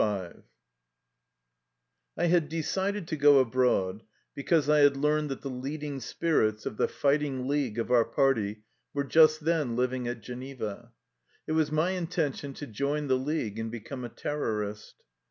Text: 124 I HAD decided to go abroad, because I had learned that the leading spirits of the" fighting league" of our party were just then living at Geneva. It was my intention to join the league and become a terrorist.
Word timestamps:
124 0.01 0.43
I 2.17 2.25
HAD 2.27 2.49
decided 2.49 3.07
to 3.07 3.15
go 3.15 3.37
abroad, 3.37 4.01
because 4.33 4.67
I 4.67 4.79
had 4.79 4.97
learned 4.97 5.29
that 5.29 5.41
the 5.43 5.49
leading 5.51 5.99
spirits 5.99 6.65
of 6.65 6.77
the" 6.77 6.87
fighting 6.87 7.47
league" 7.47 7.77
of 7.79 7.91
our 7.91 8.03
party 8.05 8.63
were 8.95 9.03
just 9.03 9.41
then 9.45 9.75
living 9.75 10.07
at 10.07 10.21
Geneva. 10.21 10.91
It 11.45 11.51
was 11.51 11.71
my 11.71 11.91
intention 11.91 12.55
to 12.55 12.65
join 12.65 13.09
the 13.09 13.15
league 13.19 13.59
and 13.59 13.69
become 13.69 14.03
a 14.03 14.09
terrorist. 14.09 14.95